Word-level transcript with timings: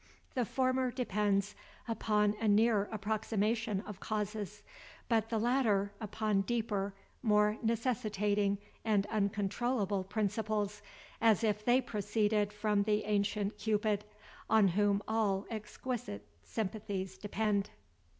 The 0.33 0.45
former 0.45 0.89
depends 0.89 1.53
upon 1.87 2.33
a 2.41 2.47
near 2.47 2.89
approximation 2.91 3.81
of 3.81 3.99
causes, 3.99 4.63
but 5.07 5.29
the 5.29 5.37
latter 5.37 5.91
upon 6.01 6.41
deeper, 6.41 6.95
more 7.21 7.59
necessitating 7.61 8.57
and 8.83 9.05
uncontrollable 9.11 10.03
principles, 10.03 10.81
as 11.21 11.43
if 11.43 11.63
they 11.63 11.81
proceeded 11.81 12.51
from 12.51 12.81
the 12.81 13.03
ancient 13.03 13.59
Cupid, 13.59 14.03
on 14.49 14.69
whom 14.69 15.03
all 15.07 15.45
exquisite 15.51 16.25
sympathies 16.41 17.15
depend. 17.15 17.69